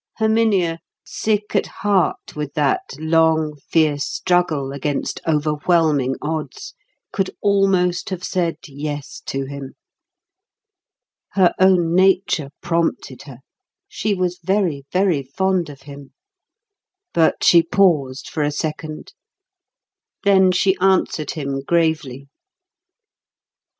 Herminia, 0.17 0.79
sick 1.05 1.55
at 1.55 1.67
heart 1.67 2.35
with 2.35 2.55
that 2.55 2.95
long, 2.97 3.55
fierce 3.69 4.03
struggle 4.03 4.71
against 4.71 5.19
overwhelming 5.27 6.15
odds, 6.23 6.73
could 7.11 7.29
almost 7.39 8.09
have 8.09 8.23
said 8.23 8.55
yes 8.67 9.21
to 9.27 9.45
him. 9.45 9.73
Her 11.33 11.53
own 11.59 11.93
nature 11.93 12.49
prompted 12.63 13.21
her; 13.29 13.41
she 13.87 14.15
was 14.15 14.39
very, 14.43 14.85
very 14.91 15.21
fond 15.21 15.69
of 15.69 15.83
him. 15.83 16.13
But 17.13 17.43
she 17.43 17.61
paused 17.61 18.27
for 18.27 18.41
a 18.41 18.49
second. 18.51 19.13
Then 20.23 20.51
she 20.51 20.75
answered 20.79 21.29
him 21.37 21.61
gravely. 21.61 22.27